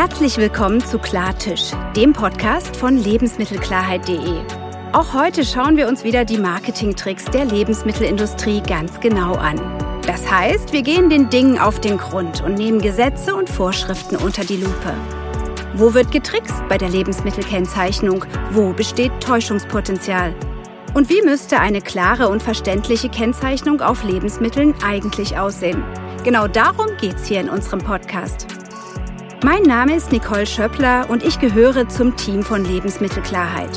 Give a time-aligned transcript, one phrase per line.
[0.00, 4.40] Herzlich willkommen zu Klartisch, dem Podcast von Lebensmittelklarheit.de.
[4.94, 9.60] Auch heute schauen wir uns wieder die Marketingtricks der Lebensmittelindustrie ganz genau an.
[10.06, 14.42] Das heißt, wir gehen den Dingen auf den Grund und nehmen Gesetze und Vorschriften unter
[14.42, 14.94] die Lupe.
[15.74, 18.24] Wo wird getrickst bei der Lebensmittelkennzeichnung?
[18.52, 20.34] Wo besteht Täuschungspotenzial?
[20.94, 25.84] Und wie müsste eine klare und verständliche Kennzeichnung auf Lebensmitteln eigentlich aussehen?
[26.24, 28.59] Genau darum geht's hier in unserem Podcast.
[29.42, 33.70] Mein Name ist Nicole Schöppler und ich gehöre zum Team von Lebensmittelklarheit.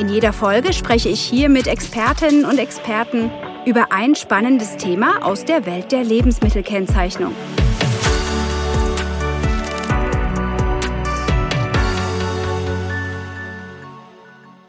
[0.00, 3.30] In jeder Folge spreche ich hier mit Expertinnen und Experten
[3.66, 7.34] über ein spannendes Thema aus der Welt der Lebensmittelkennzeichnung.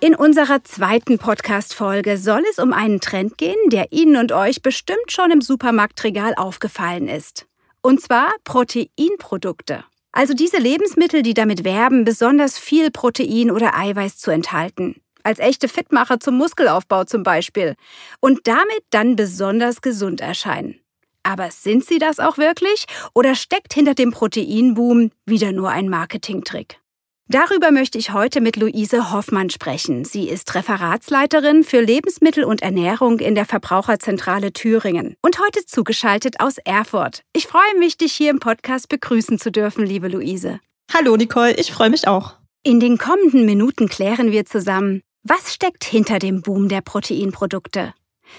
[0.02, 5.10] In unserer zweiten Podcast-Folge soll es um einen Trend gehen, der Ihnen und euch bestimmt
[5.10, 7.48] schon im Supermarktregal aufgefallen ist.
[7.82, 9.86] Und zwar Proteinprodukte.
[10.14, 15.68] Also diese Lebensmittel, die damit werben, besonders viel Protein oder Eiweiß zu enthalten als echte
[15.68, 17.76] Fitmacher zum Muskelaufbau zum Beispiel,
[18.20, 20.80] und damit dann besonders gesund erscheinen.
[21.24, 26.80] Aber sind sie das auch wirklich oder steckt hinter dem Proteinboom wieder nur ein Marketingtrick?
[27.30, 30.04] Darüber möchte ich heute mit Luise Hoffmann sprechen.
[30.04, 36.58] Sie ist Referatsleiterin für Lebensmittel und Ernährung in der Verbraucherzentrale Thüringen und heute zugeschaltet aus
[36.66, 37.24] Erfurt.
[37.34, 40.60] Ich freue mich, dich hier im Podcast begrüßen zu dürfen, liebe Luise.
[40.94, 42.34] Hallo Nicole, ich freue mich auch.
[42.62, 47.94] In den kommenden Minuten klären wir zusammen, was steckt hinter dem Boom der Proteinprodukte?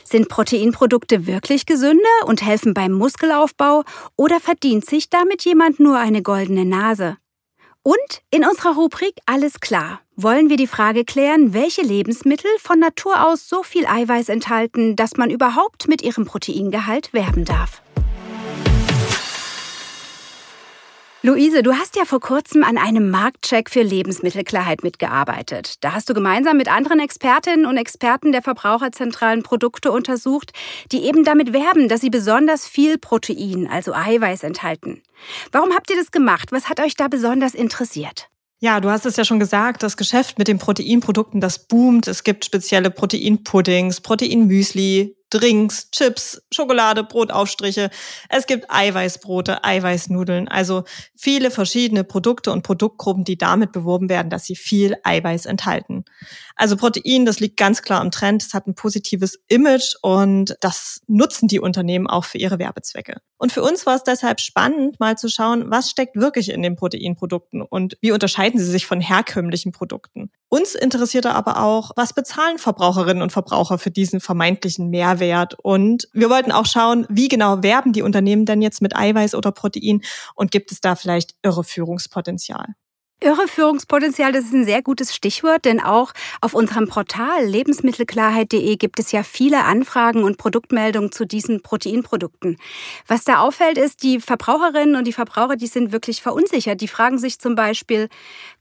[0.04, 3.82] Sind Proteinprodukte wirklich gesünder und helfen beim Muskelaufbau
[4.16, 7.16] oder verdient sich damit jemand nur eine goldene Nase?
[7.86, 13.26] Und in unserer Rubrik Alles klar wollen wir die Frage klären, welche Lebensmittel von Natur
[13.26, 17.82] aus so viel Eiweiß enthalten, dass man überhaupt mit ihrem Proteingehalt werben darf.
[21.26, 25.76] Luise, du hast ja vor kurzem an einem Marktcheck für Lebensmittelklarheit mitgearbeitet.
[25.82, 30.52] Da hast du gemeinsam mit anderen Expertinnen und Experten der Verbraucherzentralen Produkte untersucht,
[30.92, 35.00] die eben damit werben, dass sie besonders viel Protein, also Eiweiß, enthalten.
[35.50, 36.52] Warum habt ihr das gemacht?
[36.52, 38.28] Was hat euch da besonders interessiert?
[38.60, 42.06] Ja, du hast es ja schon gesagt, das Geschäft mit den Proteinprodukten, das boomt.
[42.06, 47.90] Es gibt spezielle Proteinpuddings, Proteinmüsli, Drinks, Chips, Schokolade, Brotaufstriche.
[48.28, 50.84] Es gibt Eiweißbrote, Eiweißnudeln, also
[51.16, 56.04] viele verschiedene Produkte und Produktgruppen, die damit beworben werden, dass sie viel Eiweiß enthalten.
[56.56, 58.42] Also Protein, das liegt ganz klar im Trend.
[58.42, 63.20] Es hat ein positives Image und das nutzen die Unternehmen auch für ihre Werbezwecke.
[63.36, 66.76] Und für uns war es deshalb spannend, mal zu schauen, was steckt wirklich in den
[66.76, 70.30] Proteinprodukten und wie unterscheiden sie sich von herkömmlichen Produkten.
[70.54, 75.56] Uns interessierte aber auch, was bezahlen Verbraucherinnen und Verbraucher für diesen vermeintlichen Mehrwert.
[75.60, 79.50] Und wir wollten auch schauen, wie genau werben die Unternehmen denn jetzt mit Eiweiß oder
[79.50, 80.02] Protein
[80.36, 82.66] und gibt es da vielleicht Irreführungspotenzial?
[83.20, 89.12] Irreführungspotenzial, das ist ein sehr gutes Stichwort, denn auch auf unserem Portal lebensmittelklarheit.de gibt es
[89.12, 92.58] ja viele Anfragen und Produktmeldungen zu diesen Proteinprodukten.
[93.06, 96.80] Was da auffällt, ist, die Verbraucherinnen und die Verbraucher, die sind wirklich verunsichert.
[96.80, 98.08] Die fragen sich zum Beispiel,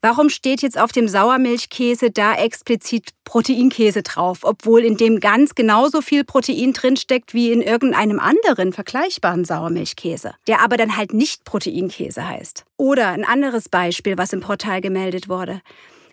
[0.01, 6.01] warum steht jetzt auf dem Sauermilchkäse da explizit Proteinkäse drauf, obwohl in dem ganz genauso
[6.01, 12.27] viel Protein drinsteckt wie in irgendeinem anderen vergleichbaren Sauermilchkäse, der aber dann halt nicht Proteinkäse
[12.27, 12.65] heißt.
[12.77, 15.61] Oder ein anderes Beispiel, was im Portal gemeldet wurde.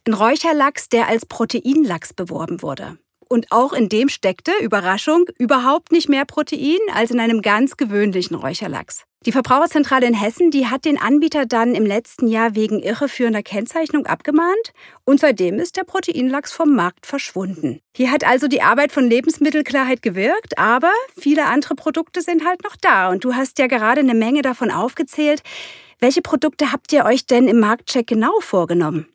[0.07, 2.97] Ein Räucherlachs, der als Proteinlachs beworben wurde.
[3.33, 8.35] Und auch in dem steckte, Überraschung, überhaupt nicht mehr Protein als in einem ganz gewöhnlichen
[8.35, 9.05] Räucherlachs.
[9.25, 14.07] Die Verbraucherzentrale in Hessen, die hat den Anbieter dann im letzten Jahr wegen irreführender Kennzeichnung
[14.07, 14.73] abgemahnt
[15.05, 17.81] und seitdem ist der Proteinlachs vom Markt verschwunden.
[17.97, 22.75] Hier hat also die Arbeit von Lebensmittelklarheit gewirkt, aber viele andere Produkte sind halt noch
[22.75, 25.43] da und du hast ja gerade eine Menge davon aufgezählt.
[26.01, 29.07] Welche Produkte habt ihr euch denn im Marktcheck genau vorgenommen?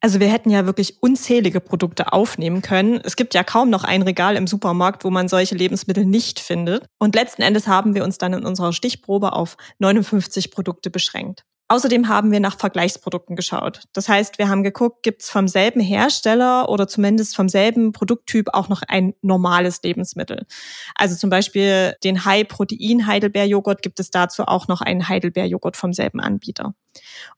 [0.00, 3.00] Also wir hätten ja wirklich unzählige Produkte aufnehmen können.
[3.02, 6.86] Es gibt ja kaum noch ein Regal im Supermarkt, wo man solche Lebensmittel nicht findet.
[6.98, 11.44] Und letzten Endes haben wir uns dann in unserer Stichprobe auf 59 Produkte beschränkt.
[11.70, 13.82] Außerdem haben wir nach Vergleichsprodukten geschaut.
[13.92, 18.48] Das heißt, wir haben geguckt, gibt es vom selben Hersteller oder zumindest vom selben Produkttyp
[18.54, 20.46] auch noch ein normales Lebensmittel.
[20.94, 26.74] Also zum Beispiel den High-Protein-Heidelbeer-Joghurt gibt es dazu auch noch einen Heidelbeer-Joghurt vom selben Anbieter.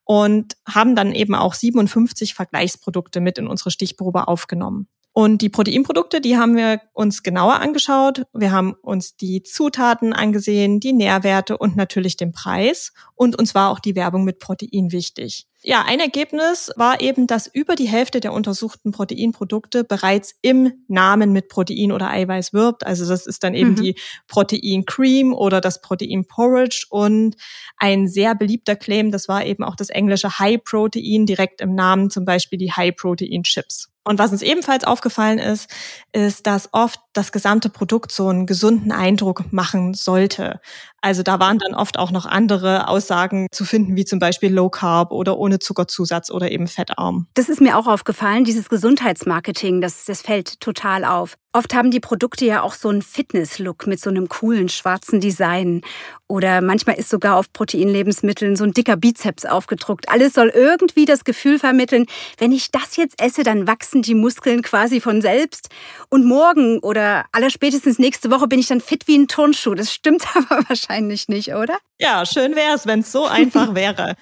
[0.04, 4.86] Und haben dann eben auch 57 Vergleichsprodukte mit in unsere Stichprobe aufgenommen.
[5.12, 8.26] Und die Proteinprodukte, die haben wir uns genauer angeschaut.
[8.32, 12.92] Wir haben uns die Zutaten angesehen, die Nährwerte und natürlich den Preis.
[13.16, 15.48] Und uns war auch die Werbung mit Protein wichtig.
[15.62, 21.32] Ja, ein Ergebnis war eben, dass über die Hälfte der untersuchten Proteinprodukte bereits im Namen
[21.32, 22.86] mit Protein oder Eiweiß wirbt.
[22.86, 23.76] Also das ist dann eben mhm.
[23.76, 23.94] die
[24.26, 27.36] Protein Cream oder das Protein Porridge und
[27.76, 32.08] ein sehr beliebter Claim, das war eben auch das englische High Protein direkt im Namen,
[32.08, 33.90] zum Beispiel die High Protein Chips.
[34.10, 35.70] Und was uns ebenfalls aufgefallen ist,
[36.10, 40.60] ist, dass oft das gesamte Produkt so einen gesunden Eindruck machen sollte.
[41.00, 44.68] Also da waren dann oft auch noch andere Aussagen zu finden, wie zum Beispiel Low
[44.68, 47.28] Carb oder ohne Zuckerzusatz oder eben fettarm.
[47.34, 51.36] Das ist mir auch aufgefallen, dieses Gesundheitsmarketing, das, das fällt total auf.
[51.52, 55.80] Oft haben die Produkte ja auch so einen Fitness-Look mit so einem coolen schwarzen Design.
[56.28, 60.08] Oder manchmal ist sogar auf Proteinlebensmitteln so ein dicker Bizeps aufgedruckt.
[60.08, 62.06] Alles soll irgendwie das Gefühl vermitteln,
[62.38, 65.70] wenn ich das jetzt esse, dann wachsen die Muskeln quasi von selbst.
[66.08, 69.74] Und morgen oder allerspätestens nächste Woche bin ich dann fit wie ein Turnschuh.
[69.74, 71.76] Das stimmt aber wahrscheinlich nicht, oder?
[71.98, 74.14] Ja, schön wäre es, wenn es so einfach wäre.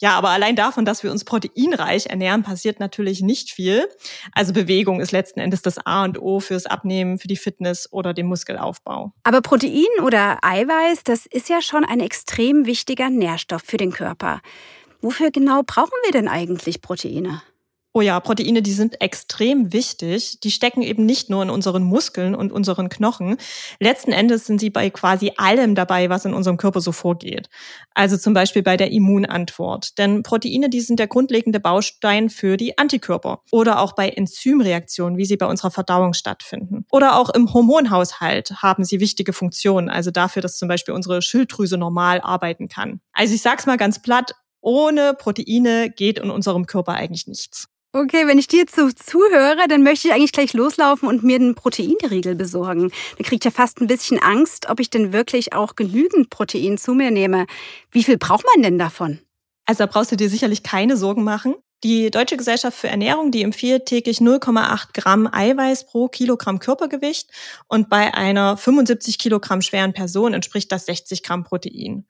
[0.00, 3.88] Ja, aber allein davon, dass wir uns proteinreich ernähren, passiert natürlich nicht viel.
[4.32, 8.12] Also Bewegung ist letzten Endes das A und O fürs Abnehmen, für die Fitness oder
[8.12, 9.12] den Muskelaufbau.
[9.22, 14.40] Aber Protein oder Eiweiß, das ist ja schon ein extrem wichtiger Nährstoff für den Körper.
[15.00, 17.40] Wofür genau brauchen wir denn eigentlich Proteine?
[17.96, 20.38] Oh ja, Proteine, die sind extrem wichtig.
[20.40, 23.38] Die stecken eben nicht nur in unseren Muskeln und unseren Knochen.
[23.80, 27.48] Letzten Endes sind sie bei quasi allem dabei, was in unserem Körper so vorgeht.
[27.94, 29.96] Also zum Beispiel bei der Immunantwort.
[29.96, 33.40] Denn Proteine, die sind der grundlegende Baustein für die Antikörper.
[33.50, 36.84] Oder auch bei Enzymreaktionen, wie sie bei unserer Verdauung stattfinden.
[36.90, 39.88] Oder auch im Hormonhaushalt haben sie wichtige Funktionen.
[39.88, 43.00] Also dafür, dass zum Beispiel unsere Schilddrüse normal arbeiten kann.
[43.14, 47.68] Also ich sag's mal ganz platt, ohne Proteine geht in unserem Körper eigentlich nichts.
[47.96, 51.54] Okay, wenn ich dir zu zuhöre, dann möchte ich eigentlich gleich loslaufen und mir einen
[51.54, 52.92] Proteinriegel besorgen.
[53.16, 56.92] Da kriegt ja fast ein bisschen Angst, ob ich denn wirklich auch genügend Protein zu
[56.92, 57.46] mir nehme.
[57.90, 59.20] Wie viel braucht man denn davon?
[59.64, 61.54] Also da brauchst du dir sicherlich keine Sorgen machen.
[61.84, 67.30] Die Deutsche Gesellschaft für Ernährung, die empfiehlt täglich 0,8 Gramm Eiweiß pro Kilogramm Körpergewicht
[67.66, 72.06] und bei einer 75 Kilogramm schweren Person entspricht das 60 Gramm Protein.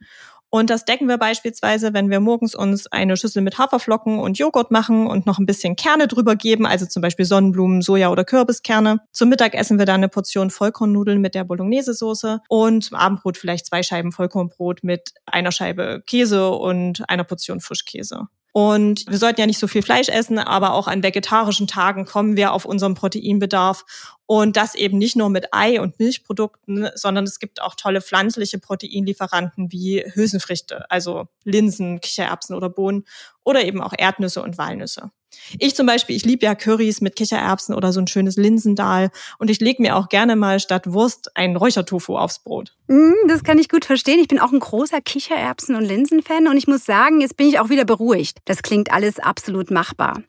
[0.51, 4.71] Und das decken wir beispielsweise, wenn wir morgens uns eine Schüssel mit Haferflocken und Joghurt
[4.71, 9.01] machen und noch ein bisschen Kerne drüber geben, also zum Beispiel Sonnenblumen, Soja oder Kürbiskerne.
[9.13, 13.67] Zum Mittag essen wir dann eine Portion Vollkornnudeln mit der Bolognese-Soße und zum Abendbrot vielleicht
[13.67, 18.29] zwei Scheiben Vollkornbrot mit einer Scheibe Käse und einer Portion Frischkäse.
[18.57, 22.39] Und wir sollten ja nicht so viel Fleisch essen, aber auch an vegetarischen Tagen kommen
[22.39, 23.85] wir auf unseren Proteinbedarf.
[24.25, 28.59] Und das eben nicht nur mit Ei- und Milchprodukten, sondern es gibt auch tolle pflanzliche
[28.59, 33.05] Proteinlieferanten wie Hülsenfrüchte, also Linsen, Kichererbsen oder Bohnen
[33.47, 35.11] oder eben auch Erdnüsse und Walnüsse.
[35.59, 39.51] Ich zum Beispiel, ich liebe ja Currys mit Kichererbsen oder so ein schönes Linsendahl und
[39.51, 42.75] ich lege mir auch gerne mal statt Wurst einen Räuchertofu aufs Brot.
[42.89, 44.19] Mm, das kann ich gut verstehen.
[44.21, 47.61] Ich bin auch ein großer Kichererbsen- und Linsenfan und ich muss sagen, jetzt bin ich
[47.61, 48.39] auch wieder beruhigt.
[48.47, 50.23] Das klingt alles absolut machbar.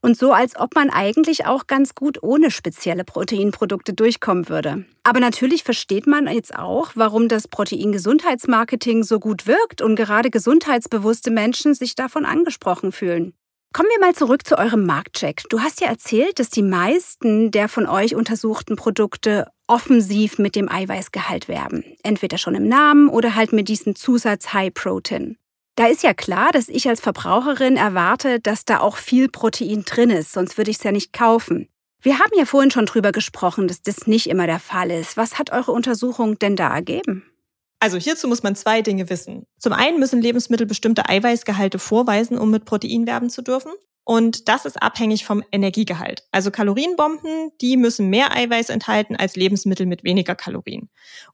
[0.00, 4.84] Und so, als ob man eigentlich auch ganz gut ohne spezielle Proteinprodukte durchkommen würde.
[5.08, 11.30] Aber natürlich versteht man jetzt auch, warum das Proteingesundheitsmarketing so gut wirkt und gerade gesundheitsbewusste
[11.30, 12.26] Menschen sich davon
[12.58, 13.34] angesprochen fühlen.
[13.74, 15.42] Kommen wir mal zurück zu eurem Marktcheck.
[15.50, 20.70] Du hast ja erzählt, dass die meisten der von euch untersuchten Produkte offensiv mit dem
[20.70, 21.84] Eiweißgehalt werben.
[22.02, 25.36] Entweder schon im Namen oder halt mit diesem Zusatz High Protein.
[25.76, 30.10] Da ist ja klar, dass ich als Verbraucherin erwarte, dass da auch viel Protein drin
[30.10, 31.68] ist, sonst würde ich es ja nicht kaufen.
[32.00, 35.16] Wir haben ja vorhin schon drüber gesprochen, dass das nicht immer der Fall ist.
[35.16, 37.24] Was hat eure Untersuchung denn da ergeben?
[37.80, 39.46] Also hierzu muss man zwei Dinge wissen.
[39.58, 43.72] Zum einen müssen Lebensmittel bestimmte Eiweißgehalte vorweisen, um mit Protein werben zu dürfen.
[44.04, 46.26] Und das ist abhängig vom Energiegehalt.
[46.32, 50.88] Also Kalorienbomben, die müssen mehr Eiweiß enthalten als Lebensmittel mit weniger Kalorien,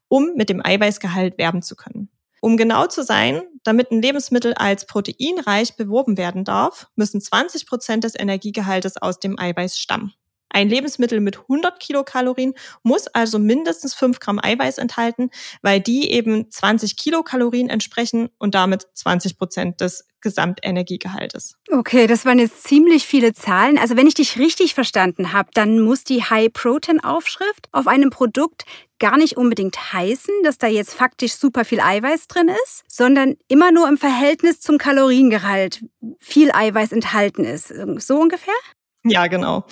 [0.09, 2.09] um mit dem Eiweißgehalt werben zu können.
[2.41, 8.03] Um genau zu sein, damit ein Lebensmittel als proteinreich beworben werden darf, müssen 20 Prozent
[8.03, 10.13] des Energiegehaltes aus dem Eiweiß stammen.
[10.55, 15.29] Ein Lebensmittel mit 100 Kilokalorien muss also mindestens 5 Gramm Eiweiß enthalten,
[15.61, 21.57] weil die eben 20 Kilokalorien entsprechen und damit 20 Prozent des Gesamtenergiegehaltes.
[21.69, 23.77] Okay, das waren jetzt ziemlich viele Zahlen.
[23.77, 28.63] Also wenn ich dich richtig verstanden habe, dann muss die High-Protein-Aufschrift auf einem Produkt
[28.97, 33.73] gar nicht unbedingt heißen, dass da jetzt faktisch super viel Eiweiß drin ist, sondern immer
[33.73, 35.83] nur im Verhältnis zum Kaloriengehalt
[36.19, 37.73] viel Eiweiß enthalten ist.
[37.97, 38.53] So ungefähr?
[39.07, 39.65] Ja, genau.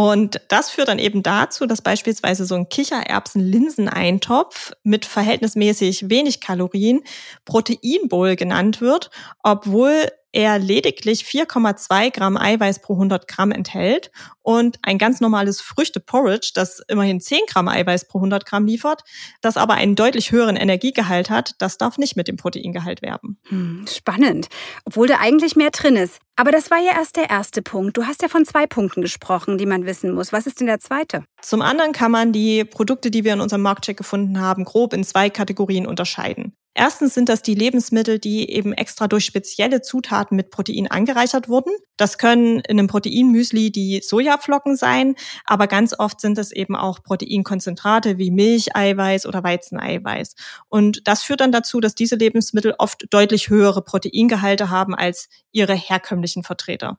[0.00, 7.02] Und das führt dann eben dazu, dass beispielsweise so ein Kichererbsen-Linseneintopf mit verhältnismäßig wenig Kalorien
[7.44, 9.10] Proteinbowl genannt wird,
[9.42, 14.10] obwohl er lediglich 4,2 Gramm Eiweiß pro 100 Gramm enthält
[14.42, 19.02] und ein ganz normales Früchte-Porridge, das immerhin 10 Gramm Eiweiß pro 100 Gramm liefert,
[19.40, 23.38] das aber einen deutlich höheren Energiegehalt hat, das darf nicht mit dem Proteingehalt werben.
[23.48, 24.48] Hm, spannend,
[24.84, 26.18] obwohl da eigentlich mehr drin ist.
[26.36, 27.98] Aber das war ja erst der erste Punkt.
[27.98, 30.32] Du hast ja von zwei Punkten gesprochen, die man wissen muss.
[30.32, 31.24] Was ist denn der zweite?
[31.42, 35.04] Zum anderen kann man die Produkte, die wir in unserem Marktcheck gefunden haben, grob in
[35.04, 36.54] zwei Kategorien unterscheiden.
[36.74, 41.72] Erstens sind das die Lebensmittel, die eben extra durch spezielle Zutaten mit Protein angereichert wurden.
[41.96, 47.02] Das können in einem Proteinmüsli die Sojaflocken sein, aber ganz oft sind es eben auch
[47.02, 50.36] Proteinkonzentrate wie Milcheiweiß oder Weizeneiweiß.
[50.68, 55.74] Und das führt dann dazu, dass diese Lebensmittel oft deutlich höhere Proteingehalte haben als ihre
[55.74, 56.98] herkömmlichen Vertreter.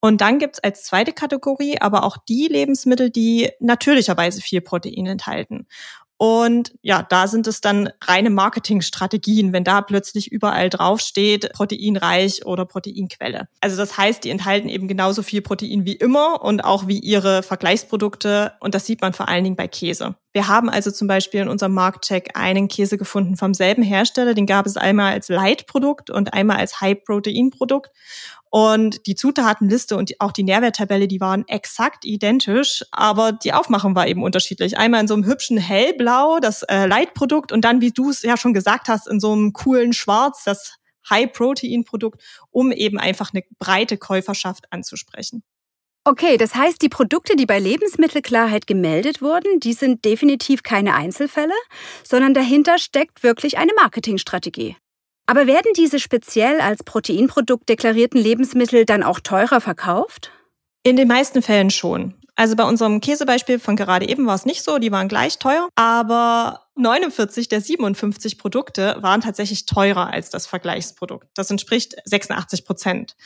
[0.00, 5.66] Und dann gibt's als zweite Kategorie aber auch die Lebensmittel, die natürlicherweise viel Protein enthalten.
[6.18, 12.64] Und ja, da sind es dann reine Marketingstrategien, wenn da plötzlich überall draufsteht, proteinreich oder
[12.64, 13.48] Proteinquelle.
[13.60, 17.42] Also das heißt, die enthalten eben genauso viel Protein wie immer und auch wie ihre
[17.42, 18.52] Vergleichsprodukte.
[18.60, 20.16] Und das sieht man vor allen Dingen bei Käse.
[20.36, 24.34] Wir haben also zum Beispiel in unserem Marktcheck einen Käse gefunden vom selben Hersteller.
[24.34, 27.90] Den gab es einmal als Light-Produkt und einmal als High-Protein-Produkt.
[28.50, 34.08] Und die Zutatenliste und auch die Nährwerttabelle, die waren exakt identisch, aber die Aufmachung war
[34.08, 34.76] eben unterschiedlich.
[34.76, 38.36] Einmal in so einem hübschen Hellblau, das äh, Leitprodukt, und dann, wie du es ja
[38.36, 40.74] schon gesagt hast, in so einem coolen Schwarz, das
[41.08, 45.44] High-Protein-Produkt, um eben einfach eine breite Käuferschaft anzusprechen.
[46.08, 51.52] Okay, das heißt, die Produkte, die bei Lebensmittelklarheit gemeldet wurden, die sind definitiv keine Einzelfälle,
[52.04, 54.76] sondern dahinter steckt wirklich eine Marketingstrategie.
[55.26, 60.30] Aber werden diese speziell als Proteinprodukt deklarierten Lebensmittel dann auch teurer verkauft?
[60.84, 62.14] In den meisten Fällen schon.
[62.36, 65.68] Also bei unserem Käsebeispiel von gerade eben war es nicht so, die waren gleich teuer,
[65.74, 71.26] aber 49 der 57 Produkte waren tatsächlich teurer als das Vergleichsprodukt.
[71.34, 73.16] Das entspricht 86 Prozent.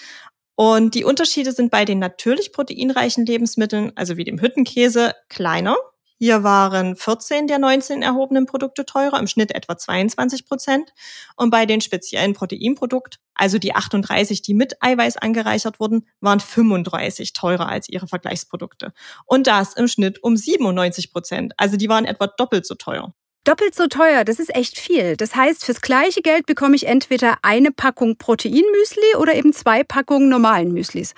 [0.55, 5.77] Und die Unterschiede sind bei den natürlich proteinreichen Lebensmitteln, also wie dem Hüttenkäse, kleiner.
[6.23, 10.93] Hier waren 14 der 19 erhobenen Produkte teurer, im Schnitt etwa 22 Prozent.
[11.35, 17.33] Und bei den speziellen Proteinprodukt, also die 38, die mit Eiweiß angereichert wurden, waren 35
[17.33, 18.93] teurer als ihre Vergleichsprodukte.
[19.25, 21.55] Und das im Schnitt um 97 Prozent.
[21.57, 23.15] Also die waren etwa doppelt so teuer.
[23.45, 25.17] Doppelt so teuer, das ist echt viel.
[25.17, 30.29] Das heißt, fürs gleiche Geld bekomme ich entweder eine Packung Proteinmüsli oder eben zwei Packungen
[30.29, 31.15] normalen Müslis.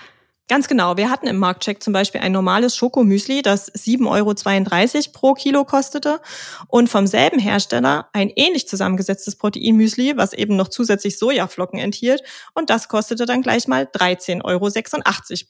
[0.48, 0.96] Ganz genau.
[0.96, 6.20] Wir hatten im Marktcheck zum Beispiel ein normales Schokomüsli, das 7,32 Euro pro Kilo kostete
[6.68, 12.22] und vom selben Hersteller ein ähnlich zusammengesetztes Proteinmüsli, was eben noch zusätzlich Sojaflocken enthielt
[12.54, 14.70] und das kostete dann gleich mal 13,86 Euro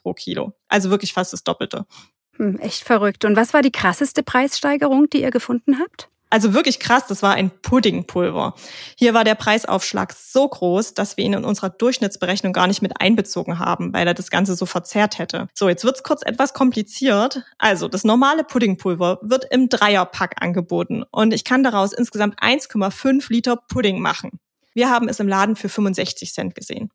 [0.03, 0.53] pro Kilo.
[0.69, 1.85] Also wirklich fast das Doppelte.
[2.37, 3.25] Hm, echt verrückt.
[3.25, 6.09] Und was war die krasseste Preissteigerung, die ihr gefunden habt?
[6.33, 8.55] Also wirklich krass, das war ein Puddingpulver.
[8.97, 12.99] Hier war der Preisaufschlag so groß, dass wir ihn in unserer Durchschnittsberechnung gar nicht mit
[13.03, 15.49] einbezogen haben, weil er das Ganze so verzerrt hätte.
[15.53, 17.43] So, jetzt wird's kurz etwas kompliziert.
[17.59, 23.57] Also, das normale Puddingpulver wird im Dreierpack angeboten und ich kann daraus insgesamt 1,5 Liter
[23.69, 24.41] Pudding machen.
[24.73, 26.89] Wir haben es im Laden für 65 Cent gesehen.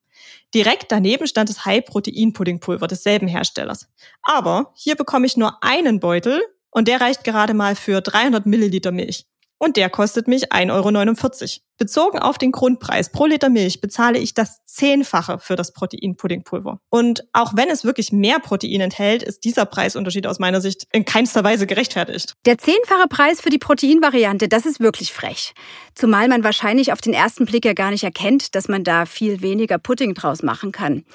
[0.56, 3.88] Direkt daneben stand das High-Protein-Puddingpulver desselben Herstellers.
[4.24, 6.42] Aber hier bekomme ich nur einen Beutel
[6.78, 9.26] und der reicht gerade mal für 300 Milliliter Milch.
[9.58, 11.62] Und der kostet mich 1,49 Euro.
[11.80, 16.80] Bezogen auf den Grundpreis pro Liter Milch bezahle ich das Zehnfache für das Proteinpuddingpulver.
[16.92, 21.04] Und auch wenn es wirklich mehr Protein enthält, ist dieser Preisunterschied aus meiner Sicht in
[21.04, 22.36] keinster Weise gerechtfertigt.
[22.46, 25.56] Der zehnfache Preis für die Proteinvariante, das ist wirklich frech.
[25.96, 29.42] Zumal man wahrscheinlich auf den ersten Blick ja gar nicht erkennt, dass man da viel
[29.42, 31.06] weniger Pudding draus machen kann.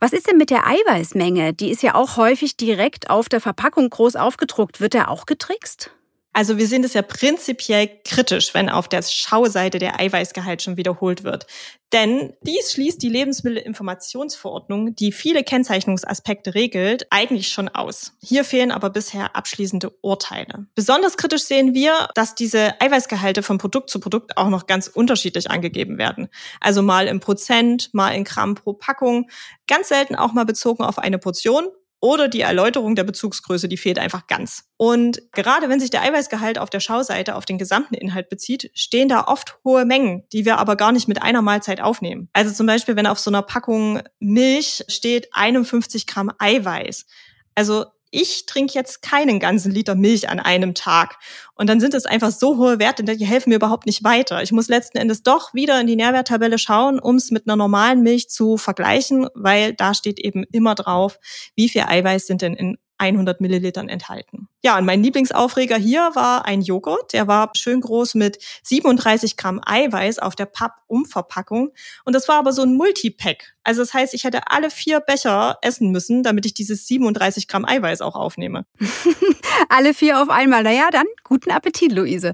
[0.00, 1.54] Was ist denn mit der Eiweißmenge?
[1.54, 4.80] Die ist ja auch häufig direkt auf der Verpackung groß aufgedruckt.
[4.80, 5.90] Wird der auch getrickst?
[6.32, 11.24] Also wir sehen es ja prinzipiell kritisch, wenn auf der Schauseite der Eiweißgehalt schon wiederholt
[11.24, 11.46] wird.
[11.92, 18.12] Denn dies schließt die Lebensmittelinformationsverordnung, die viele Kennzeichnungsaspekte regelt, eigentlich schon aus.
[18.20, 20.66] Hier fehlen aber bisher abschließende Urteile.
[20.74, 25.50] Besonders kritisch sehen wir, dass diese Eiweißgehalte von Produkt zu Produkt auch noch ganz unterschiedlich
[25.50, 26.28] angegeben werden.
[26.60, 29.30] Also mal in Prozent, mal in Gramm pro Packung,
[29.66, 31.68] ganz selten auch mal bezogen auf eine Portion
[32.00, 34.64] oder die Erläuterung der Bezugsgröße, die fehlt einfach ganz.
[34.76, 39.08] Und gerade wenn sich der Eiweißgehalt auf der Schauseite auf den gesamten Inhalt bezieht, stehen
[39.08, 42.28] da oft hohe Mengen, die wir aber gar nicht mit einer Mahlzeit aufnehmen.
[42.32, 47.06] Also zum Beispiel, wenn auf so einer Packung Milch steht 51 Gramm Eiweiß.
[47.54, 51.16] Also ich trinke jetzt keinen ganzen Liter Milch an einem Tag.
[51.54, 54.42] Und dann sind es einfach so hohe Werte, die helfen mir überhaupt nicht weiter.
[54.42, 58.02] Ich muss letzten Endes doch wieder in die Nährwerttabelle schauen, um es mit einer normalen
[58.02, 61.18] Milch zu vergleichen, weil da steht eben immer drauf,
[61.54, 64.48] wie viel Eiweiß sind denn in 100 Millilitern enthalten.
[64.62, 67.12] Ja, und mein Lieblingsaufreger hier war ein Joghurt.
[67.12, 71.70] Der war schön groß mit 37 Gramm Eiweiß auf der Papp-Umverpackung.
[72.04, 73.54] Und das war aber so ein Multipack.
[73.62, 77.64] Also das heißt, ich hätte alle vier Becher essen müssen, damit ich dieses 37 Gramm
[77.64, 78.66] Eiweiß auch aufnehme.
[79.68, 80.62] alle vier auf einmal.
[80.62, 82.32] Naja, dann guten Appetit, Luise.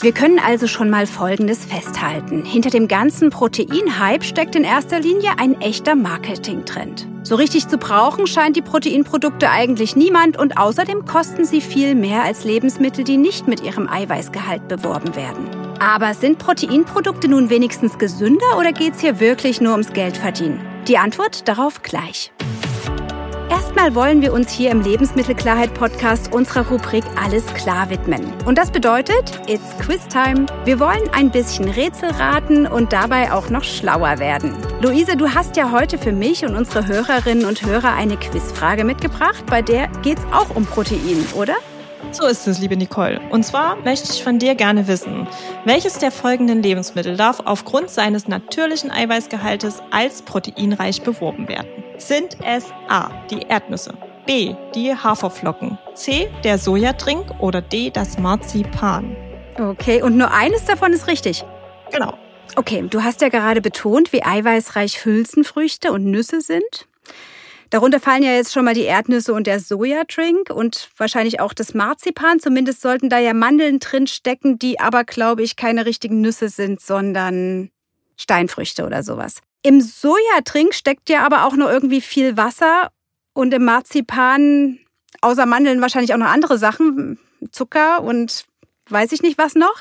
[0.00, 2.44] Wir können also schon mal Folgendes festhalten.
[2.44, 7.06] Hinter dem ganzen Proteinhype steckt in erster Linie ein echter Marketingtrend.
[7.22, 12.24] So richtig zu brauchen scheint die Proteinprodukte eigentlich niemand und außerdem kosten sie viel mehr
[12.24, 15.48] als Lebensmittel, die nicht mit ihrem Eiweißgehalt beworben werden.
[15.78, 20.60] Aber sind Proteinprodukte nun wenigstens gesünder oder geht es hier wirklich nur ums Geldverdienen?
[20.88, 22.32] Die Antwort darauf gleich.
[23.52, 28.32] Erstmal wollen wir uns hier im Lebensmittelklarheit-Podcast unserer Rubrik Alles klar widmen.
[28.46, 30.46] Und das bedeutet, it's Quiz Time.
[30.64, 34.56] Wir wollen ein bisschen Rätsel raten und dabei auch noch schlauer werden.
[34.80, 39.44] Luise, du hast ja heute für mich und unsere Hörerinnen und Hörer eine Quizfrage mitgebracht,
[39.44, 41.56] bei der geht's auch um Protein, oder?
[42.10, 43.20] So ist es, liebe Nicole.
[43.30, 45.26] Und zwar möchte ich von dir gerne wissen,
[45.64, 51.68] welches der folgenden Lebensmittel darf aufgrund seines natürlichen Eiweißgehaltes als proteinreich beworben werden?
[51.98, 53.94] Sind es A, die Erdnüsse,
[54.26, 59.16] B, die Haferflocken, C, der Sojatrink oder D, das Marzipan?
[59.58, 61.44] Okay, und nur eines davon ist richtig.
[61.90, 62.14] Genau.
[62.56, 66.86] Okay, du hast ja gerade betont, wie eiweißreich Hülsenfrüchte und Nüsse sind.
[67.72, 71.72] Darunter fallen ja jetzt schon mal die Erdnüsse und der Sojatrink und wahrscheinlich auch das
[71.72, 72.38] Marzipan.
[72.38, 76.82] Zumindest sollten da ja Mandeln drin stecken, die aber, glaube ich, keine richtigen Nüsse sind,
[76.82, 77.70] sondern
[78.18, 79.36] Steinfrüchte oder sowas.
[79.62, 82.90] Im Sojatrink steckt ja aber auch noch irgendwie viel Wasser
[83.32, 84.78] und im Marzipan
[85.22, 87.18] außer Mandeln wahrscheinlich auch noch andere Sachen,
[87.52, 88.44] Zucker und
[88.90, 89.80] weiß ich nicht was noch.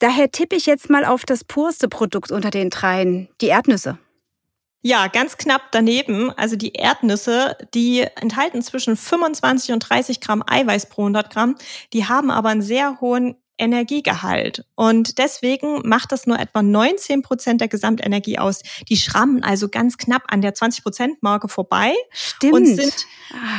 [0.00, 3.96] Daher tippe ich jetzt mal auf das purste Produkt unter den dreien, die Erdnüsse.
[4.80, 6.30] Ja, ganz knapp daneben.
[6.30, 11.56] Also die Erdnüsse, die enthalten zwischen 25 und 30 Gramm Eiweiß pro 100 Gramm.
[11.92, 14.64] Die haben aber einen sehr hohen Energiegehalt.
[14.76, 18.60] Und deswegen macht das nur etwa 19 Prozent der Gesamtenergie aus.
[18.88, 21.92] Die schrammen also ganz knapp an der 20 Prozent Marke vorbei.
[22.12, 22.54] Stimmt.
[22.54, 23.06] Und sind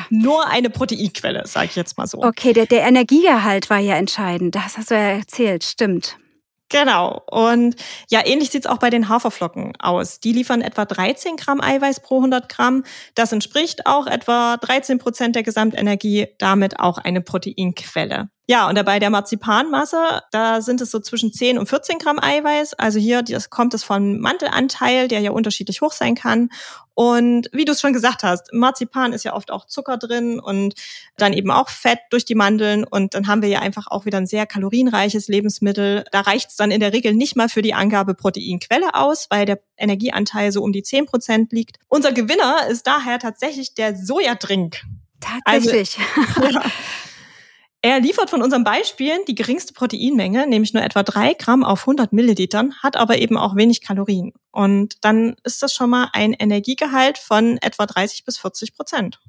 [0.10, 2.24] nur eine Proteinquelle, sage ich jetzt mal so.
[2.24, 4.56] Okay, der, der Energiegehalt war ja entscheidend.
[4.56, 5.66] Das hast du ja erzählt.
[5.66, 6.18] Stimmt.
[6.70, 7.24] Genau.
[7.30, 7.76] Und
[8.10, 10.20] ja, ähnlich sieht's auch bei den Haferflocken aus.
[10.20, 12.84] Die liefern etwa 13 Gramm Eiweiß pro 100 Gramm.
[13.16, 18.30] Das entspricht auch etwa 13 Prozent der Gesamtenergie, damit auch eine Proteinquelle.
[18.50, 22.74] Ja, und dabei der Marzipanmasse, da sind es so zwischen 10 und 14 Gramm Eiweiß.
[22.74, 26.50] Also hier das kommt es vom Mantelanteil, der ja unterschiedlich hoch sein kann.
[26.96, 30.74] Und wie du es schon gesagt hast, Marzipan ist ja oft auch Zucker drin und
[31.16, 32.86] dann eben auch Fett durch die Mandeln.
[32.86, 36.04] Und dann haben wir ja einfach auch wieder ein sehr kalorienreiches Lebensmittel.
[36.12, 39.46] Da reicht es dann in der Regel nicht mal für die Angabe Proteinquelle aus, weil
[39.46, 41.78] der Energieanteil so um die 10 Prozent liegt.
[41.88, 44.82] Unser Gewinner ist daher tatsächlich der Sojadrink.
[45.20, 46.00] Tatsächlich.
[46.36, 46.64] Also, ja.
[47.82, 52.12] Er liefert von unseren Beispielen die geringste Proteinmenge, nämlich nur etwa drei Gramm auf 100
[52.12, 54.34] Millilitern, hat aber eben auch wenig Kalorien.
[54.52, 59.20] Und dann ist das schon mal ein Energiegehalt von etwa 30 bis 40 Prozent.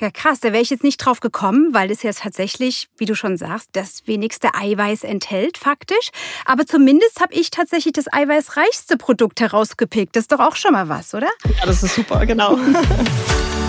[0.00, 3.14] Ja, krass, da wäre ich jetzt nicht drauf gekommen, weil es ja tatsächlich, wie du
[3.14, 6.10] schon sagst, das wenigste Eiweiß enthält, faktisch.
[6.46, 10.16] Aber zumindest habe ich tatsächlich das eiweißreichste Produkt herausgepickt.
[10.16, 11.28] Das ist doch auch schon mal was, oder?
[11.44, 12.58] Ja, das ist super, genau.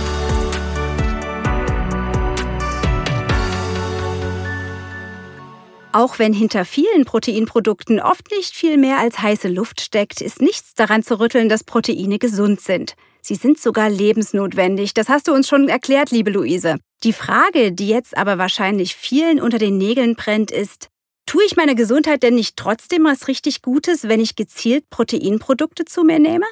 [5.93, 10.73] Auch wenn hinter vielen Proteinprodukten oft nicht viel mehr als heiße Luft steckt, ist nichts
[10.73, 12.95] daran zu rütteln, dass Proteine gesund sind.
[13.21, 14.93] Sie sind sogar lebensnotwendig.
[14.93, 16.77] Das hast du uns schon erklärt, liebe Luise.
[17.03, 20.87] Die Frage, die jetzt aber wahrscheinlich vielen unter den Nägeln brennt, ist,
[21.25, 26.03] tue ich meiner Gesundheit denn nicht trotzdem was richtig Gutes, wenn ich gezielt Proteinprodukte zu
[26.03, 26.45] mir nehme?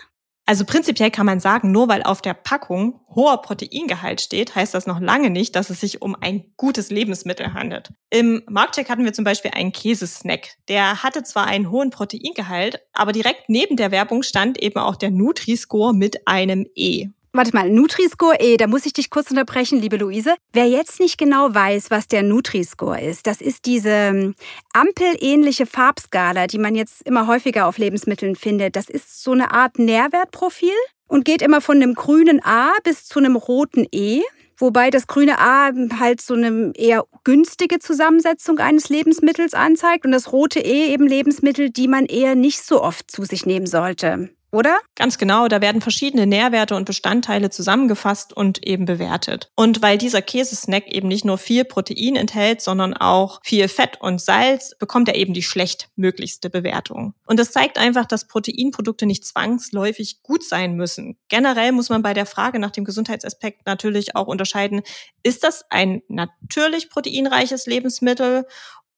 [0.49, 4.87] Also prinzipiell kann man sagen, nur weil auf der Packung hoher Proteingehalt steht, heißt das
[4.87, 7.93] noch lange nicht, dass es sich um ein gutes Lebensmittel handelt.
[8.09, 10.55] Im Marktcheck hatten wir zum Beispiel einen Käsesnack.
[10.67, 15.11] Der hatte zwar einen hohen Proteingehalt, aber direkt neben der Werbung stand eben auch der
[15.11, 17.09] Nutri-Score mit einem E.
[17.31, 20.33] Warte mal, Nutri-Score E, da muss ich dich kurz unterbrechen, liebe Luise.
[20.51, 24.35] Wer jetzt nicht genau weiß, was der Nutri-Score ist, das ist diese ähm,
[24.73, 28.75] ampelähnliche Farbskala, die man jetzt immer häufiger auf Lebensmitteln findet.
[28.75, 30.73] Das ist so eine Art Nährwertprofil
[31.07, 34.21] und geht immer von einem grünen A bis zu einem roten E.
[34.57, 40.31] Wobei das grüne A halt so eine eher günstige Zusammensetzung eines Lebensmittels anzeigt und das
[40.31, 44.31] rote E eben Lebensmittel, die man eher nicht so oft zu sich nehmen sollte.
[44.51, 44.79] Oder?
[44.95, 49.51] Ganz genau, da werden verschiedene Nährwerte und Bestandteile zusammengefasst und eben bewertet.
[49.55, 54.19] Und weil dieser Käsesnack eben nicht nur viel Protein enthält, sondern auch viel Fett und
[54.19, 57.13] Salz, bekommt er eben die schlechtmöglichste Bewertung.
[57.25, 61.17] Und das zeigt einfach, dass Proteinprodukte nicht zwangsläufig gut sein müssen.
[61.27, 64.81] Generell muss man bei der Frage nach dem Gesundheitsaspekt natürlich auch unterscheiden,
[65.23, 68.45] ist das ein natürlich proteinreiches Lebensmittel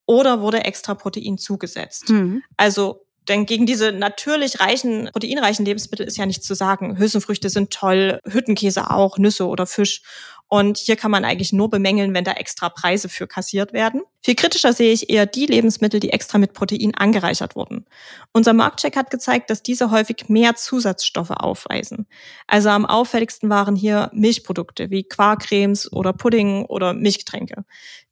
[0.05, 2.09] oder wurde extra Protein zugesetzt?
[2.09, 2.43] Mhm.
[2.57, 6.97] Also denn gegen diese natürlich reichen, proteinreichen Lebensmittel ist ja nichts zu sagen.
[6.97, 10.01] Hülsenfrüchte sind toll, Hüttenkäse auch, Nüsse oder Fisch.
[10.49, 14.01] Und hier kann man eigentlich nur bemängeln, wenn da extra Preise für kassiert werden.
[14.21, 17.85] Viel kritischer sehe ich eher die Lebensmittel, die extra mit Protein angereichert wurden.
[18.33, 22.05] Unser Marktcheck hat gezeigt, dass diese häufig mehr Zusatzstoffe aufweisen.
[22.47, 27.63] Also am auffälligsten waren hier Milchprodukte wie Quarkcremes oder Pudding oder Milchgetränke.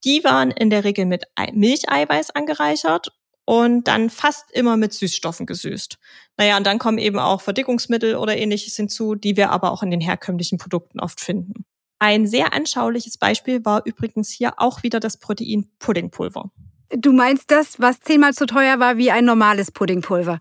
[0.06, 3.12] Die waren in der Regel mit Milcheiweiß angereichert
[3.50, 5.98] und dann fast immer mit Süßstoffen gesüßt.
[6.38, 9.90] Naja, und dann kommen eben auch Verdickungsmittel oder ähnliches hinzu, die wir aber auch in
[9.90, 11.66] den herkömmlichen Produkten oft finden.
[11.98, 16.52] Ein sehr anschauliches Beispiel war übrigens hier auch wieder das Protein Puddingpulver.
[16.96, 20.38] Du meinst das, was zehnmal so teuer war wie ein normales Puddingpulver?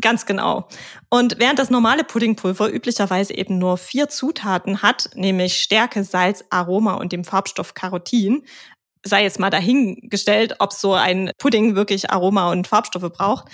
[0.00, 0.68] Ganz genau.
[1.10, 6.94] Und während das normale Puddingpulver üblicherweise eben nur vier Zutaten hat, nämlich Stärke, Salz, Aroma
[6.94, 8.44] und dem Farbstoff Carotin,
[9.06, 13.46] sei jetzt mal dahingestellt, ob so ein Pudding wirklich Aroma und Farbstoffe braucht,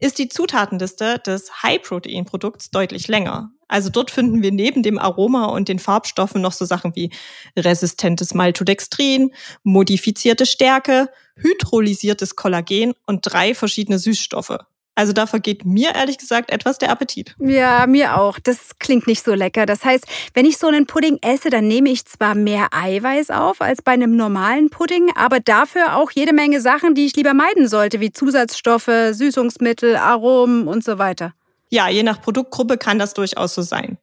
[0.00, 3.50] ist die Zutatenliste des High-Protein-Produkts deutlich länger.
[3.68, 7.10] Also dort finden wir neben dem Aroma und den Farbstoffen noch so Sachen wie
[7.58, 9.32] resistentes Maltodextrin,
[9.64, 14.58] modifizierte Stärke, hydrolysiertes Kollagen und drei verschiedene Süßstoffe.
[14.96, 17.36] Also da vergeht mir ehrlich gesagt etwas der Appetit.
[17.38, 18.38] Ja, mir auch.
[18.38, 19.66] Das klingt nicht so lecker.
[19.66, 23.60] Das heißt, wenn ich so einen Pudding esse, dann nehme ich zwar mehr Eiweiß auf
[23.60, 27.68] als bei einem normalen Pudding, aber dafür auch jede Menge Sachen, die ich lieber meiden
[27.68, 31.34] sollte, wie Zusatzstoffe, Süßungsmittel, Aromen und so weiter.
[31.68, 33.98] Ja, je nach Produktgruppe kann das durchaus so sein.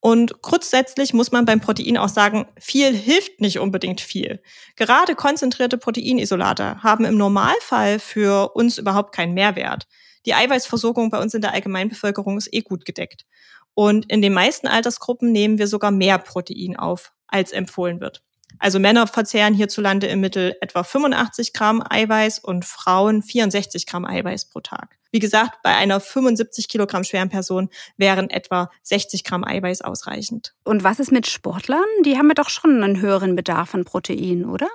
[0.00, 4.40] Und grundsätzlich muss man beim Protein auch sagen, viel hilft nicht unbedingt viel.
[4.76, 9.86] Gerade konzentrierte Proteinisolate haben im Normalfall für uns überhaupt keinen Mehrwert.
[10.26, 13.26] Die Eiweißversorgung bei uns in der Allgemeinbevölkerung ist eh gut gedeckt.
[13.74, 18.22] Und in den meisten Altersgruppen nehmen wir sogar mehr Protein auf, als empfohlen wird.
[18.58, 24.46] Also Männer verzehren hierzulande im Mittel etwa 85 Gramm Eiweiß und Frauen 64 Gramm Eiweiß
[24.46, 24.98] pro Tag.
[25.12, 30.54] Wie gesagt, bei einer 75 Kilogramm schweren Person wären etwa 60 Gramm Eiweiß ausreichend.
[30.64, 31.84] Und was ist mit Sportlern?
[32.04, 34.68] Die haben ja doch schon einen höheren Bedarf an Protein, oder?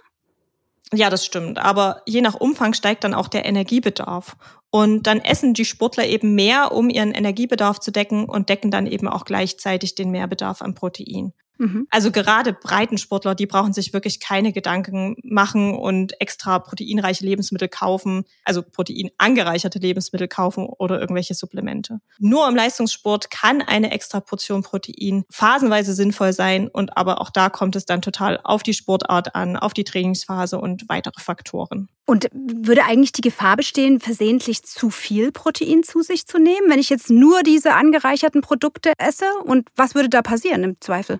[0.93, 1.57] Ja, das stimmt.
[1.57, 4.37] Aber je nach Umfang steigt dann auch der Energiebedarf.
[4.69, 8.87] Und dann essen die Sportler eben mehr, um ihren Energiebedarf zu decken und decken dann
[8.87, 11.33] eben auch gleichzeitig den Mehrbedarf an Protein.
[11.57, 11.87] Mhm.
[11.89, 18.25] Also gerade Breitensportler, die brauchen sich wirklich keine Gedanken machen und extra proteinreiche Lebensmittel kaufen,
[18.43, 21.99] also proteinangereicherte Lebensmittel kaufen oder irgendwelche Supplemente.
[22.19, 27.49] Nur im Leistungssport kann eine extra Portion Protein phasenweise sinnvoll sein und aber auch da
[27.49, 31.89] kommt es dann total auf die Sportart an, auf die Trainingsphase und weitere Faktoren.
[32.05, 36.79] Und würde eigentlich die Gefahr bestehen, versehentlich zu viel Protein zu sich zu nehmen, wenn
[36.79, 39.25] ich jetzt nur diese angereicherten Produkte esse?
[39.43, 41.19] Und was würde da passieren im Zweifel?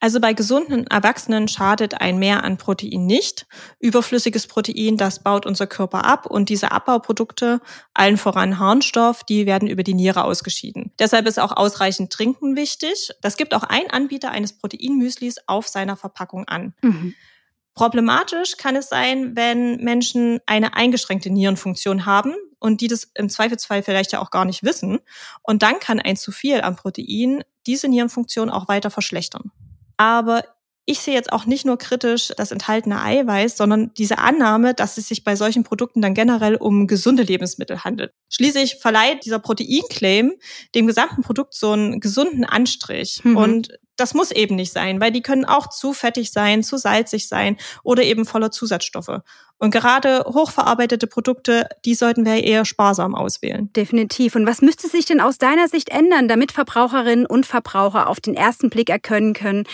[0.00, 3.46] Also bei gesunden Erwachsenen schadet ein Mehr an Protein nicht.
[3.78, 7.60] Überflüssiges Protein, das baut unser Körper ab und diese Abbauprodukte,
[7.92, 10.90] allen voran Harnstoff, die werden über die Niere ausgeschieden.
[10.98, 13.10] Deshalb ist auch ausreichend Trinken wichtig.
[13.20, 16.74] Das gibt auch ein Anbieter eines Proteinmüslis auf seiner Verpackung an.
[16.80, 17.14] Mhm.
[17.74, 23.82] Problematisch kann es sein, wenn Menschen eine eingeschränkte Nierenfunktion haben und die das im Zweifelsfall
[23.82, 24.98] vielleicht ja auch gar nicht wissen.
[25.42, 29.52] Und dann kann ein zu viel an Protein diese Nierenfunktion auch weiter verschlechtern.
[30.00, 30.44] Aber
[30.86, 35.08] ich sehe jetzt auch nicht nur kritisch das enthaltene Eiweiß, sondern diese Annahme, dass es
[35.08, 38.10] sich bei solchen Produkten dann generell um gesunde Lebensmittel handelt.
[38.30, 40.32] Schließlich verleiht dieser Proteinclaim
[40.74, 43.20] dem gesamten Produkt so einen gesunden Anstrich.
[43.24, 43.36] Mhm.
[43.36, 47.28] Und das muss eben nicht sein, weil die können auch zu fettig sein, zu salzig
[47.28, 49.20] sein oder eben voller Zusatzstoffe.
[49.58, 53.70] Und gerade hochverarbeitete Produkte, die sollten wir eher sparsam auswählen.
[53.74, 54.34] Definitiv.
[54.34, 58.34] Und was müsste sich denn aus deiner Sicht ändern, damit Verbraucherinnen und Verbraucher auf den
[58.34, 59.64] ersten Blick erkennen können,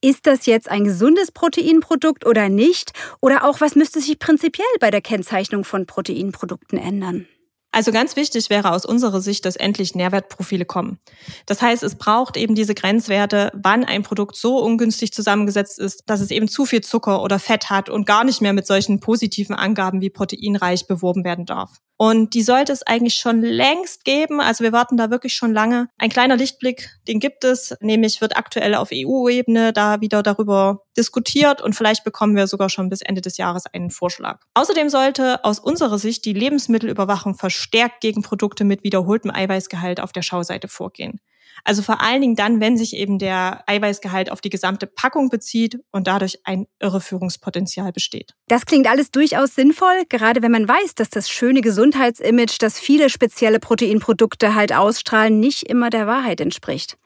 [0.00, 2.92] ist das jetzt ein gesundes Proteinprodukt oder nicht?
[3.20, 7.26] Oder auch, was müsste sich prinzipiell bei der Kennzeichnung von Proteinprodukten ändern?
[7.74, 10.98] Also ganz wichtig wäre aus unserer Sicht, dass endlich Nährwertprofile kommen.
[11.46, 16.20] Das heißt, es braucht eben diese Grenzwerte, wann ein Produkt so ungünstig zusammengesetzt ist, dass
[16.20, 19.54] es eben zu viel Zucker oder Fett hat und gar nicht mehr mit solchen positiven
[19.54, 21.78] Angaben wie proteinreich beworben werden darf.
[21.96, 24.40] Und die sollte es eigentlich schon längst geben.
[24.40, 25.88] Also wir warten da wirklich schon lange.
[25.98, 31.62] Ein kleiner Lichtblick, den gibt es, nämlich wird aktuell auf EU-Ebene da wieder darüber diskutiert
[31.62, 34.40] und vielleicht bekommen wir sogar schon bis Ende des Jahres einen Vorschlag.
[34.54, 40.10] Außerdem sollte aus unserer Sicht die Lebensmittelüberwachung verschwinden verstärkt gegen Produkte mit wiederholtem Eiweißgehalt auf
[40.10, 41.20] der Schauseite vorgehen.
[41.64, 45.78] Also vor allen Dingen dann, wenn sich eben der Eiweißgehalt auf die gesamte Packung bezieht
[45.92, 48.34] und dadurch ein Irreführungspotenzial besteht.
[48.48, 53.10] Das klingt alles durchaus sinnvoll, gerade wenn man weiß, dass das schöne Gesundheitsimage, das viele
[53.10, 56.96] spezielle Proteinprodukte halt ausstrahlen, nicht immer der Wahrheit entspricht.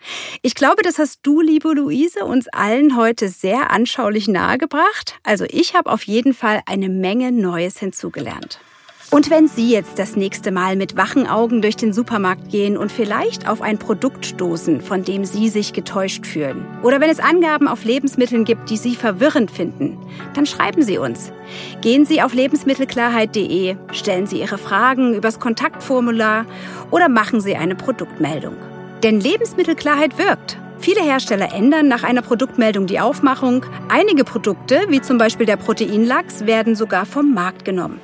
[0.41, 5.19] Ich glaube, das hast du, liebe Luise, uns allen heute sehr anschaulich nahegebracht.
[5.23, 8.61] Also ich habe auf jeden Fall eine Menge Neues hinzugelernt.
[9.11, 12.91] Und wenn Sie jetzt das nächste Mal mit wachen Augen durch den Supermarkt gehen und
[12.91, 17.69] vielleicht auf ein Produkt stoßen, von dem Sie sich getäuscht fühlen, oder wenn es Angaben
[17.69, 19.97] auf Lebensmitteln gibt, die Sie verwirrend finden,
[20.35, 21.31] dann schreiben Sie uns.
[21.83, 26.45] Gehen Sie auf lebensmittelklarheit.de, stellen Sie Ihre Fragen übers Kontaktformular
[26.91, 28.57] oder machen Sie eine Produktmeldung.
[29.05, 30.59] Denn Lebensmittelklarheit wirkt.
[30.79, 33.65] Viele Hersteller ändern nach einer Produktmeldung die Aufmachung.
[33.89, 38.01] Einige Produkte, wie zum Beispiel der Proteinlachs, werden sogar vom Markt genommen.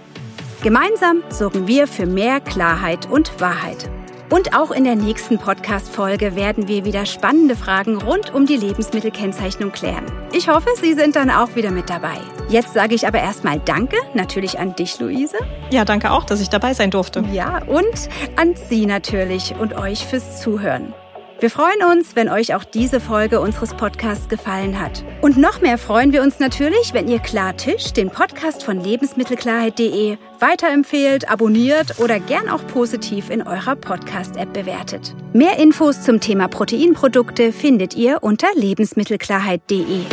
[0.63, 3.91] Gemeinsam sorgen wir für mehr Klarheit und Wahrheit.
[4.31, 9.73] Und auch in der nächsten Podcast-Folge werden wir wieder spannende Fragen rund um die Lebensmittelkennzeichnung
[9.73, 10.07] klären.
[10.33, 12.17] Ich hoffe, Sie sind dann auch wieder mit dabei.
[12.49, 15.37] Jetzt sage ich aber erstmal Danke, natürlich an dich, Luise.
[15.71, 17.25] Ja, danke auch, dass ich dabei sein durfte.
[17.33, 20.95] Ja, und an Sie natürlich und euch fürs Zuhören.
[21.43, 25.05] Wir freuen uns, wenn euch auch diese Folge unseres Podcasts gefallen hat.
[25.23, 31.29] Und noch mehr freuen wir uns natürlich, wenn ihr Klartisch, den Podcast von lebensmittelklarheit.de, weiterempfehlt,
[31.29, 35.17] abonniert oder gern auch positiv in eurer Podcast-App bewertet.
[35.33, 40.05] Mehr Infos zum Thema Proteinprodukte findet ihr unter lebensmittelklarheit.de.